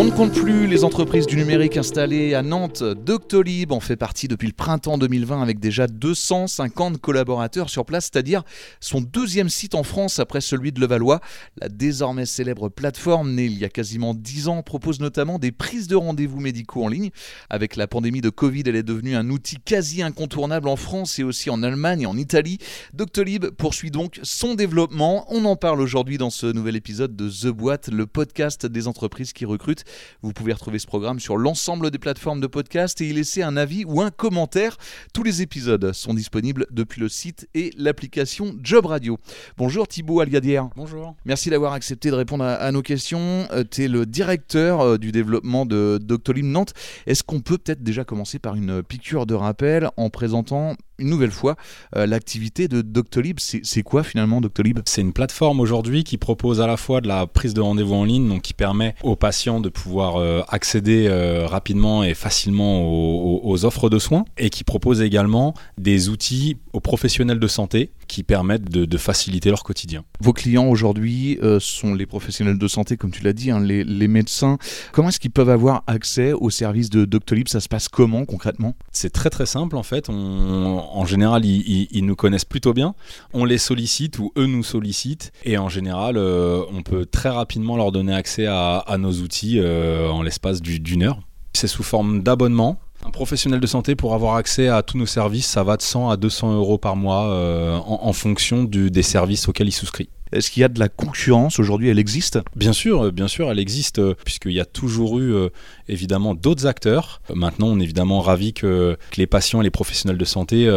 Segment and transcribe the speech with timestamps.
[0.00, 2.82] On ne compte plus les entreprises du numérique installées à Nantes.
[2.82, 8.42] Doctolib en fait partie depuis le printemps 2020 avec déjà 250 collaborateurs sur place, c'est-à-dire
[8.80, 11.20] son deuxième site en France après celui de Levallois.
[11.60, 15.86] La désormais célèbre plateforme née il y a quasiment 10 ans propose notamment des prises
[15.86, 17.10] de rendez-vous médicaux en ligne.
[17.50, 21.24] Avec la pandémie de Covid, elle est devenue un outil quasi incontournable en France et
[21.24, 22.56] aussi en Allemagne et en Italie.
[22.94, 25.26] Doctolib poursuit donc son développement.
[25.28, 29.34] On en parle aujourd'hui dans ce nouvel épisode de The Boîte, le podcast des entreprises
[29.34, 29.84] qui recrutent.
[30.22, 33.56] Vous pouvez retrouver ce programme sur l'ensemble des plateformes de podcast et y laisser un
[33.56, 34.76] avis ou un commentaire.
[35.12, 39.18] Tous les épisodes sont disponibles depuis le site et l'application Job Radio.
[39.56, 40.68] Bonjour Thibaut Algadière.
[40.76, 41.14] Bonjour.
[41.24, 43.46] Merci d'avoir accepté de répondre à, nos questions.
[43.52, 46.72] Euh, tu es le directeur euh, du développement de Doctolib Nantes.
[47.06, 51.30] Est-ce qu'on peut peut-être déjà commencer par une piqûre de rappel en présentant une nouvelle
[51.30, 51.56] fois
[51.96, 53.38] euh, l'activité de Doctolib.
[53.40, 54.80] C'est quoi finalement Doctolib?
[54.84, 58.04] C'est une plateforme aujourd'hui qui propose à la fois de la prise de rendez-vous en
[58.04, 63.64] ligne, donc qui permet aux patients de pouvoir euh, accéder euh, rapidement et facilement aux,
[63.64, 68.70] offres de soins, et qui propose également des outils aux professionnels de santé qui permettent
[68.70, 70.04] de, faciliter leur quotidien.
[70.20, 74.08] Vos clients aujourd'hui sont les professionnels de santé, comme tu l'as dit, hein, les, les,
[74.08, 74.58] médecins.
[74.92, 77.48] Comment est-ce qu'ils peuvent avoir accès aux services de Doctolib?
[77.48, 78.74] Ça se passe comment concrètement?
[78.92, 80.08] C'est très très simple en fait.
[80.08, 82.94] On, en général, ils, nous connaissent plutôt bien.
[83.32, 85.32] On les sollicite ou eux nous sollicitent.
[85.44, 90.08] Et en général, euh, on peut très rapidement leur donner accès à, nos outils euh,
[90.08, 91.20] en l'espace d'une heure.
[91.52, 92.78] C'est sous forme d'abonnement.
[93.04, 96.10] Un professionnel de santé pour avoir accès à tous nos services, ça va de 100
[96.10, 100.10] à 200 euros par mois euh, en, fonction des services auxquels il souscrit.
[100.32, 101.88] Est-ce qu'il y a de la concurrence aujourd'hui?
[101.88, 102.38] Elle existe?
[102.54, 105.48] Bien sûr, euh, bien sûr, elle existe, euh, puisqu'il y a toujours eu euh,
[105.88, 107.20] évidemment d'autres acteurs.
[107.34, 110.68] Maintenant, on est évidemment ravis que, les patients et les professionnels de santé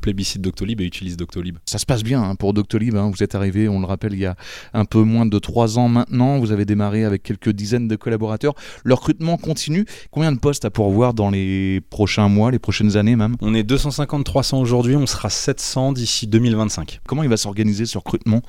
[0.00, 1.58] plébiscitent Doctolib et utilisent Doctolib.
[1.66, 2.96] Ça se passe bien hein, pour Doctolib.
[2.96, 3.10] Hein.
[3.14, 4.36] Vous êtes arrivé, on le rappelle, il y a
[4.72, 6.38] un peu moins de trois ans maintenant.
[6.38, 8.54] Vous avez démarré avec quelques dizaines de collaborateurs.
[8.84, 9.84] Le recrutement continue.
[10.10, 13.36] Combien de postes à pourvoir dans les prochains mois, les prochaines années même?
[13.40, 17.00] On est 250-300 aujourd'hui, on sera 700 d'ici 2025.
[17.06, 18.42] Comment il va s'organiser ce recrutement?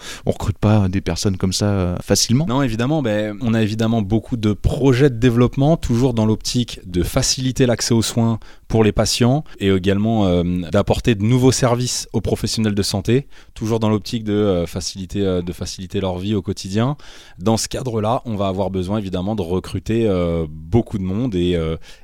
[0.54, 2.46] Pas des personnes comme ça euh, facilement.
[2.48, 7.04] Non, évidemment, ben, on a évidemment beaucoup de projets de développement, toujours dans l'optique de
[7.04, 12.22] faciliter l'accès aux soins pour les patients et également euh, d'apporter de nouveaux services aux
[12.22, 16.98] professionnels de santé, toujours dans l'optique de, euh, faciliter, de faciliter leur vie au quotidien.
[17.40, 20.10] Dans ce cadre-là, on va avoir besoin évidemment de recruter
[20.50, 21.60] beaucoup de monde et,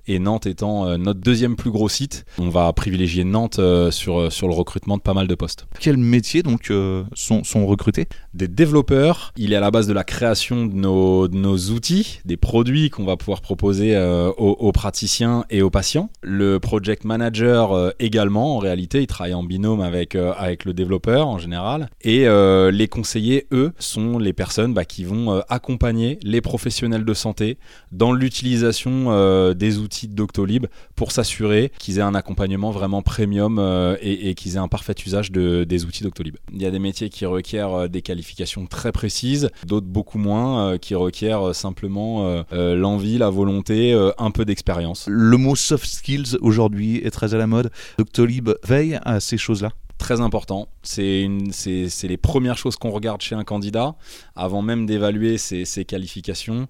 [0.08, 3.60] et Nantes étant notre deuxième plus gros site, on va privilégier Nantes
[3.92, 5.68] sur, sur le recrutement de pas mal de postes.
[5.80, 6.72] Quels métiers donc
[7.14, 8.08] sont, sont recrutés?
[8.34, 9.34] Des développeurs.
[9.38, 13.06] Il est à la base de la création de nos, nos outils, des produits qu'on
[13.06, 16.10] va pouvoir proposer euh, aux, praticiens et aux patients.
[16.22, 20.74] Le project manager euh, également, en réalité, il travaille en binôme avec, euh, avec le
[20.74, 21.90] développeur en général.
[22.02, 22.26] Et
[22.72, 27.58] les conseillers, eux, sont les personnes bah, qui vont accompagner les professionnels de santé
[27.92, 33.60] dans l'utilisation des outils de Doctolib pour s'assurer qu'ils aient un accompagnement vraiment premium
[34.02, 36.38] et, qu'ils aient un parfait usage de, des outils Doctolib.
[36.54, 40.78] Il y a des métiers qui requièrent des qualifications très précises, d'autres beaucoup moins, euh,
[40.78, 45.06] qui requièrent euh, simplement euh, l'envie, la volonté, un peu d'expérience.
[45.08, 47.72] Le mot soft skills aujourd'hui est très à la mode.
[47.98, 50.68] Doctolib veille à ces choses-là très important.
[50.82, 53.94] C'est les premières choses qu'on regarde chez un candidat
[54.36, 56.68] avant même d'évaluer ses, ses, qualifications.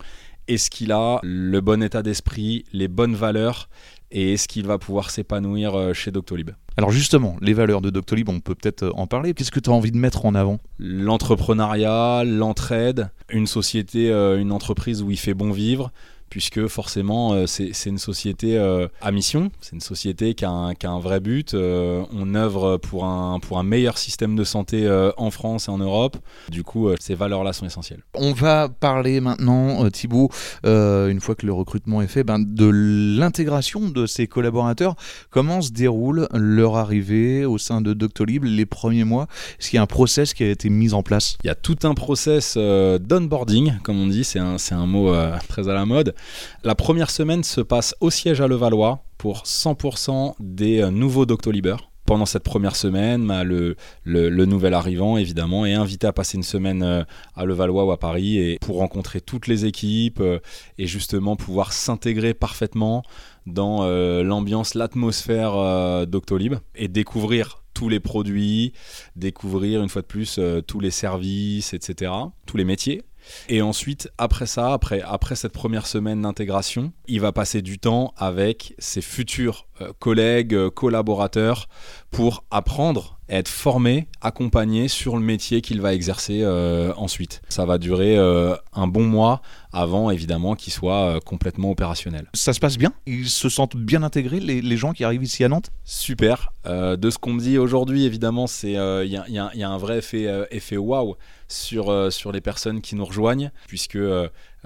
[0.49, 3.69] Est-ce qu'il a le bon état d'esprit, les bonnes valeurs
[4.11, 8.29] et est-ce qu'il va pouvoir s'épanouir euh, chez Doctolib alors justement, les valeurs de Doctolib,
[8.29, 9.33] on peut peut-être euh, en parler.
[9.33, 10.59] Qu'est-ce que tu as envie de mettre en avant?
[10.79, 15.91] L'entrepreneuriat, l'entraide, une société, euh, une entreprise où il fait bon vivre,
[16.31, 20.99] puisque forcément euh, c'est une société euh, à mission, c'est une société qui a un,
[20.99, 21.53] vrai but.
[21.53, 25.77] Euh, on œuvre pour un, pour un meilleur système de santé en France et en
[25.77, 26.17] Europe.
[26.49, 28.01] Du coup, ces valeurs-là sont essentielles.
[28.13, 30.29] On va parler maintenant, Thibaut,
[30.63, 34.95] une fois que le recrutement est fait, ben, de l'intégration de ces collaborateurs.
[35.31, 39.27] Comment se déroule leur arrivée au sein de Doctolib les premiers mois?
[39.59, 41.37] Est-ce qu'il y a un process qui a été mis en place?
[41.43, 45.13] Il y a tout un process d'onboarding, comme on dit, c'est un, un mot
[45.49, 46.15] très à la mode.
[46.63, 51.89] La première semaine se passe au siège à Levallois pour 100% des euh, nouveaux Doctolibers
[52.05, 53.75] pendant cette première semaine, bah, le,
[54.05, 57.03] nouvel arrivant, évidemment, est invité à passer une semaine euh,
[57.35, 60.39] à Levallois ou à Paris et pour rencontrer toutes les équipes euh,
[60.77, 63.03] et justement pouvoir s'intégrer parfaitement
[63.45, 63.85] dans
[64.23, 68.73] l'ambiance, l'atmosphère Doctolib et découvrir tous les produits,
[69.15, 72.11] découvrir une fois de plus tous les services, etc.,
[72.45, 73.03] tous les métiers.
[73.49, 78.13] Et ensuite, après ça, après, après cette première semaine d'intégration, il va passer du temps
[78.17, 81.67] avec ses futurs euh, collègues, euh, collaborateurs,
[82.09, 87.41] pour apprendre, être formé, accompagné sur le métier qu'il va exercer euh, ensuite.
[87.49, 89.41] Ça va durer un bon mois
[89.71, 92.27] avant, évidemment, qu'il soit complètement opérationnel.
[92.33, 92.91] Ça se passe bien?
[93.05, 95.71] Ils se sentent bien intégrés, les, gens qui arrivent ici à Nantes?
[95.85, 96.51] Super.
[96.65, 100.75] de ce qu'on me dit aujourd'hui, évidemment, il y, y, a un vrai effet, effet
[100.75, 101.15] waouh
[101.51, 103.97] sur, sur les personnes qui nous rejoignent, puisque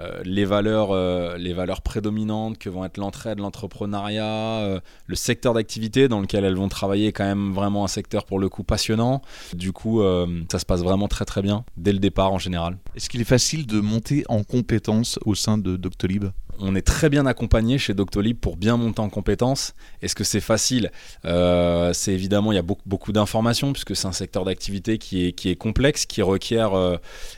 [0.00, 5.54] euh, les, valeurs, euh, les valeurs prédominantes que vont être l'entraide, l'entrepreneuriat, euh, le secteur
[5.54, 8.62] d'activité dans lequel elles vont travailler est quand même vraiment un secteur pour le coup
[8.62, 9.22] passionnant.
[9.54, 10.02] Du coup,
[10.50, 12.76] ça se passe vraiment très très bien dès le départ en général.
[12.94, 16.26] Est-ce qu'il est facile de monter en compétences au sein de Doctolib?
[16.58, 19.74] On est très bien accompagné chez Doctolib pour bien monter en compétences.
[20.02, 20.90] Est-ce que c'est facile?
[21.24, 25.26] Euh, C'est évidemment, il y a beaucoup, beaucoup d'informations puisque c'est un secteur d'activité qui
[25.26, 26.96] est, qui est complexe, qui requiert euh,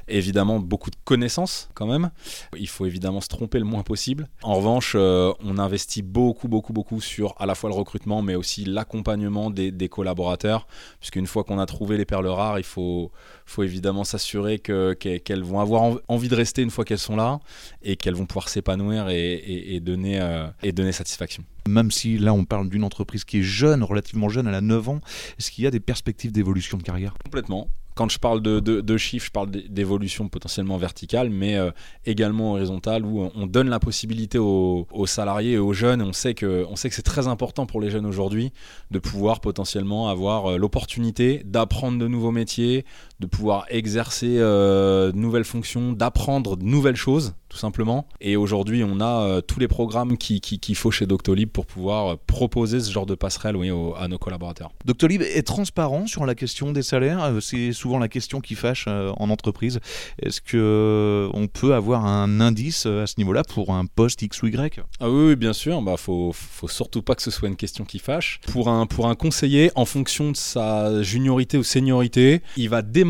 [0.08, 2.10] évidemment beaucoup de connaissances quand même.
[2.56, 4.28] Il faut évidemment se tromper le moins possible.
[4.42, 8.34] En revanche, euh, on investit beaucoup, beaucoup, beaucoup sur à la fois le recrutement mais
[8.34, 10.66] aussi l'accompagnement des, collaborateurs
[11.00, 13.10] puisqu'une fois qu'on a trouvé les perles rares, il faut,
[13.46, 17.40] faut évidemment s'assurer qu'elles vont avoir envie de rester une fois qu'elles sont là
[17.82, 21.44] et qu'elles vont pouvoir s'épanouir et, donner, euh, et donner satisfaction.
[21.68, 24.88] Même si là on parle d'une entreprise qui est jeune, relativement jeune, elle a 9
[24.88, 25.00] ans,
[25.38, 27.14] est-ce qu'il y a des perspectives d'évolution de carrière?
[27.24, 27.68] Complètement
[27.98, 31.72] quand je parle de, chiffres, je parle d'évolution potentiellement verticale, mais euh,
[32.06, 36.00] également horizontale, où on donne la possibilité aux, salariés et aux jeunes.
[36.00, 38.52] On sait que, on sait que c'est très important pour les jeunes aujourd'hui
[38.92, 42.84] de pouvoir potentiellement avoir euh, l'opportunité d'apprendre de nouveaux métiers,
[43.20, 48.06] de pouvoir exercer euh, de nouvelles fonctions, d'apprendre de nouvelles choses, tout simplement.
[48.20, 52.80] Et aujourd'hui, on a tous les programmes qu'il qui, faut chez Doctolib pour pouvoir proposer
[52.80, 54.70] ce genre de passerelle oui, à nos collaborateurs.
[54.84, 57.32] Doctolib est transparent sur la question des salaires.
[57.40, 59.80] C'est souvent la question qui fâche euh, en entreprise.
[60.22, 64.22] Est-ce que euh, on peut avoir un indice euh, à ce niveau-là pour un poste
[64.22, 64.80] X ou Y?
[65.00, 65.80] Ah oui, bien sûr.
[65.82, 68.40] Bah faut, faut surtout pas que ce soit une question qui fâche.
[68.52, 73.07] Pour un pour un conseiller, en fonction de sa juniorité ou seniorité, il va démarrer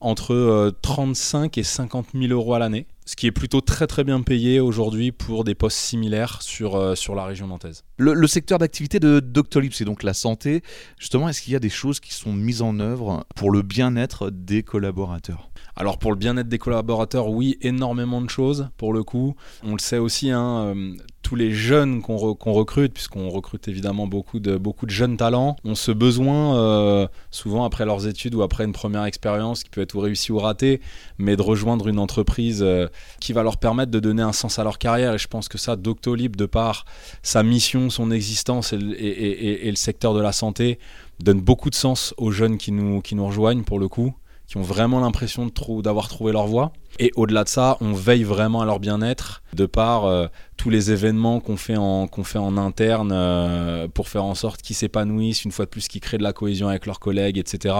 [0.00, 4.22] entre 35 et 50 000 euros à l'année ce qui est plutôt très très bien
[4.22, 7.82] payé aujourd'hui pour des postes similaires sur, euh, sur la région nantaise.
[7.96, 10.62] Le, secteur d'activité de Doctolib, c'est donc la santé.
[10.96, 14.30] Justement, est-ce qu'il y a des choses qui sont mises en œuvre pour le bien-être
[14.30, 15.50] des collaborateurs?
[15.74, 19.34] Alors pour le bien-être des collaborateurs, oui, énormément de choses pour le coup.
[19.64, 20.94] On le sait aussi, hein, euh,
[21.30, 25.76] tous les jeunes qu'on recrute, puisqu'on recrute évidemment beaucoup de, beaucoup de jeunes talents, ont
[25.76, 29.94] ce besoin, euh, souvent après leurs études ou après une première expérience qui peut être
[29.94, 30.80] ou réussie ou ratée,
[31.18, 32.88] mais de rejoindre une entreprise euh,
[33.20, 35.14] qui va leur permettre de donner un sens à leur carrière.
[35.14, 36.84] Et je pense que ça, Doctolib, de par
[37.22, 40.80] sa mission, son existence et, et le secteur de la santé,
[41.20, 44.16] donne beaucoup de sens aux jeunes qui nous, qui nous rejoignent pour le coup
[44.50, 45.48] qui ont vraiment l'impression
[45.80, 46.72] d'avoir trouvé leur voie.
[46.98, 50.26] Et au-delà de ça, on veille vraiment à leur bien-être de par euh,
[50.56, 55.52] tous les événements qu'on fait en, interne euh, pour faire en sorte qu'ils s'épanouissent, une
[55.52, 57.76] fois de plus qu'ils créent de la cohésion avec leurs collègues, etc.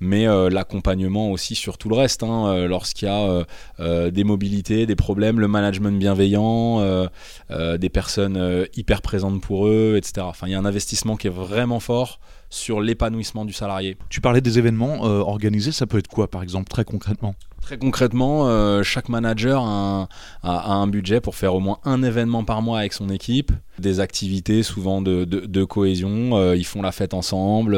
[0.00, 4.96] Mais euh, l'accompagnement aussi sur tout le reste, hein, lorsqu'il y a des mobilités, des
[4.96, 7.06] problèmes, le management bienveillant,
[7.50, 10.26] des personnes hyper présentes pour eux, etc.
[10.26, 12.18] Enfin, il y a un investissement qui est vraiment fort
[12.50, 13.96] sur l'épanouissement du salarié.
[14.08, 17.34] Tu parlais des événements euh, organisés, ça peut être quoi par exemple très concrètement?
[17.60, 20.08] Très concrètement, euh, chaque manager a
[20.42, 24.62] un, budget pour faire au moins un événement par mois avec son équipe, des activités
[24.62, 27.76] souvent de, cohésion, euh, ils font la fête ensemble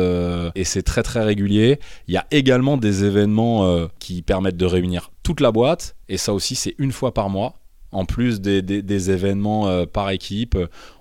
[0.54, 1.80] et c'est très très régulier.
[2.06, 6.33] Il y a également des événements qui permettent de réunir toute la boîte et ça
[6.35, 7.54] aussi c'est une fois par mois.
[7.92, 10.56] En plus des, des événements par équipe,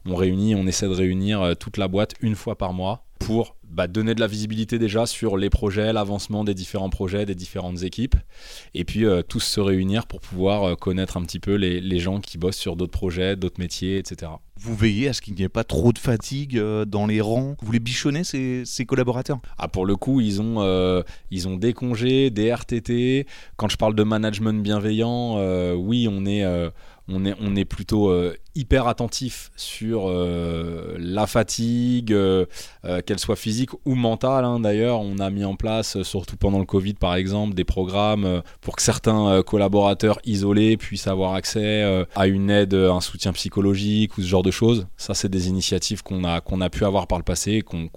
[0.08, 3.88] on réunit, on essaie de réunir toute la boîte une fois par mois pour bah,
[3.88, 8.15] donner de la visibilité déjà sur les projets, l'avancement des différents projets, des différentes équipes,
[8.73, 12.19] et puis euh, tous se réunir pour pouvoir euh, connaître un petit peu les, gens
[12.19, 14.31] qui bossent sur d'autres projets, d'autres métiers, etc.
[14.57, 17.55] Vous veillez à ce qu'il n'y ait pas trop de fatigue euh, dans les rangs?
[17.61, 19.39] Vous les bichonnez, ces, ces collaborateurs?
[19.57, 23.27] Ah, Pour le coup, ils ont, ils ont des congés, des RTT.
[23.57, 25.38] Quand je parle de management bienveillant,
[25.75, 26.43] oui, on est
[27.09, 32.46] on est, on est plutôt euh, hyper attentif sur euh, la fatigue, euh,
[33.06, 34.46] qu'elle soit physique ou mentale.
[34.46, 34.60] Hein.
[34.60, 38.75] D'ailleurs, on a mis en place, surtout pendant le Covid par exemple, des programmes pour
[38.75, 44.28] que certains collaborateurs isolés puissent avoir accès à une aide, un soutien psychologique ou ce
[44.28, 44.88] genre de choses.
[44.98, 47.89] Ça, c'est des initiatives qu'on a, a pu avoir par le passé et qu'on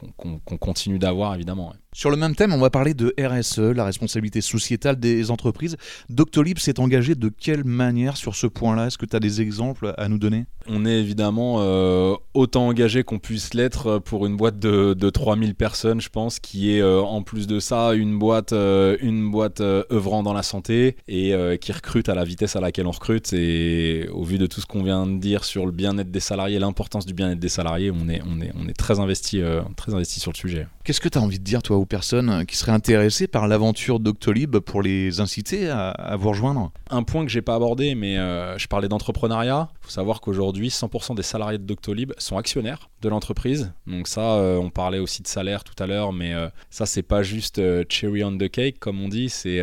[0.58, 1.72] continue d'avoir évidemment.
[1.94, 5.76] Sur le même thème, on va parler de RSE, la responsabilité sociétale des entreprises.
[6.08, 8.86] Doctolib s'est engagé de quelle manière sur ce point-là?
[8.86, 10.46] Est-ce que tu as des exemples à nous donner?
[10.68, 15.54] On est évidemment euh, autant engagé qu'on puisse l'être pour une boîte de, de 3000
[15.54, 19.60] personnes, je pense, qui est euh, en plus de ça une boîte, euh, une boîte
[19.60, 23.32] œuvrant dans la santé et qui recrute à la vitesse à laquelle on recrute.
[23.32, 26.58] Et au vu de tout ce qu'on vient de dire sur le bien-être des salariés,
[26.58, 29.42] l'importance du bien-être des salariés, on est, on est, on est très, investi,
[29.76, 30.66] très investi sur le sujet.
[30.84, 34.00] Qu'est-ce que tu as envie de dire, toi, aux personnes qui seraient intéressées par l'aventure
[34.00, 36.72] Doctolib pour les inciter à, vous rejoindre?
[36.90, 39.68] Un point que j'ai pas abordé, mais euh, je parlais d'entrepreneuriat.
[39.70, 43.72] Il faut savoir qu'aujourd'hui, 100% des salariés de Doctolib sont actionnaires de l'entreprise.
[43.86, 47.02] Donc ça, euh, on parlait aussi de salaire tout à l'heure, mais euh, ça, c'est
[47.02, 49.60] pas juste cherry on the cake, comme on dit, c'est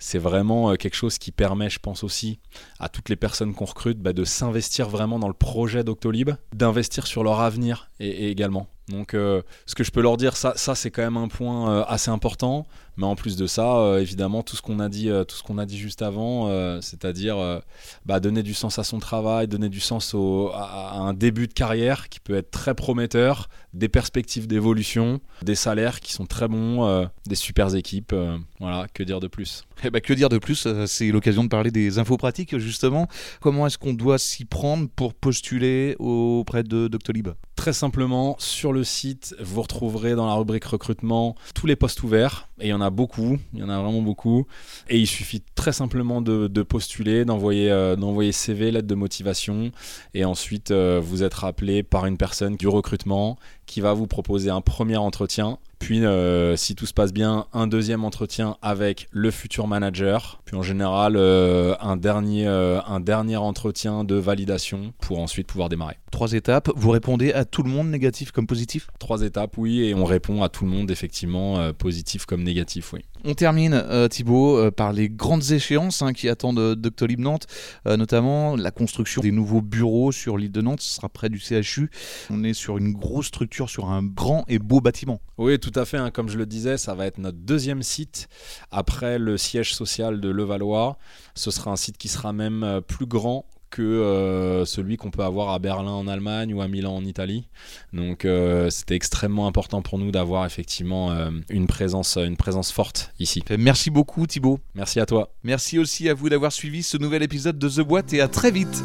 [0.00, 2.38] c'est vraiment quelque chose qui permet, je pense aussi,
[2.78, 7.08] à toutes les personnes qu'on recrute bah, de s'investir vraiment dans le projet Doctolib, d'investir
[7.08, 8.68] sur leur avenir et également.
[8.88, 11.84] Donc, euh, ce que je peux leur dire, ça, c'est quand même un point euh,
[11.86, 12.66] assez important.
[12.96, 15.58] Mais en plus de ça, euh, évidemment, tout ce qu'on a dit, tout ce qu'on
[15.58, 16.48] a dit juste avant,
[16.80, 17.60] c'est-à-dire
[18.06, 20.16] bah, donner du sens à son travail, donner du sens
[20.52, 26.00] à, un début de carrière qui peut être très prometteur, des perspectives d'évolution, des salaires
[26.00, 28.14] qui sont très bons, des super équipes.
[28.58, 29.62] voilà, que dire de plus?
[29.84, 30.66] Eh ben, que dire de plus?
[30.86, 33.06] C'est l'occasion de parler des infos pratiques justement.
[33.40, 37.28] Comment est-ce qu'on doit s'y prendre pour postuler auprès de Doctolib?
[37.58, 42.48] Très simplement, sur le site, vous retrouverez dans la rubrique recrutement tous les postes ouverts.
[42.60, 44.46] Et il y en a beaucoup, il y en a vraiment beaucoup.
[44.88, 47.96] Et il suffit très simplement de, postuler, d'envoyer euh,
[48.30, 49.72] CV, lettre de motivation.
[50.14, 53.36] Et ensuite, euh, vous êtes rappelé par une personne du recrutement
[53.68, 57.66] qui va vous proposer un premier entretien puis, euh, si tout se passe bien, un
[57.66, 60.40] deuxième entretien avec le futur manager.
[60.44, 65.68] Puis, en général, euh, un, dernier, euh, un dernier entretien de validation pour ensuite pouvoir
[65.68, 65.96] démarrer.
[66.10, 66.70] Trois étapes.
[66.74, 68.88] Vous répondez à tout le monde, négatif comme positif?
[68.98, 69.80] Trois étapes, oui.
[69.80, 73.04] Et on répond à tout le monde, effectivement, positif comme négatif, oui.
[73.24, 77.46] On termine, Thibaut, par les grandes échéances hein, qui attendent Doctolib Nantes,
[77.86, 80.80] notamment la construction des nouveaux bureaux sur l'île de Nantes.
[80.80, 81.90] Ce sera près du CHU.
[82.30, 85.20] On est sur une grosse structure, sur un grand et beau bâtiment.
[85.38, 85.98] Oui, tout à fait.
[85.98, 86.10] Hein.
[86.10, 88.28] Comme je le disais, ça va être notre deuxième site
[88.70, 90.98] après le siège social de Levallois.
[91.34, 95.22] Ce sera un site qui sera même euh, plus grand que euh, celui qu'on peut
[95.22, 97.48] avoir à Berlin en Allemagne ou à Milan en Italie.
[97.92, 101.12] Donc euh, c'était extrêmement important pour nous d'avoir effectivement
[101.48, 103.42] une, présence, une présence forte ici.
[103.58, 104.60] Merci beaucoup Thibaut.
[104.74, 105.32] Merci à toi.
[105.42, 108.50] Merci aussi à vous d'avoir suivi ce nouvel épisode de The Boîte et à très
[108.50, 108.82] vite.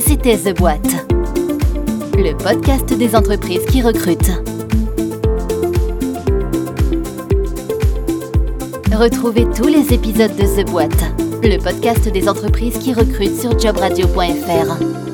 [0.00, 1.06] C'était The Boîte
[2.22, 4.30] le podcast des entreprises qui recrutent.
[8.92, 11.04] Retrouvez tous les épisodes de The Boîte,
[11.48, 15.09] le podcast des entreprises qui recrutent sur jobradio.fr.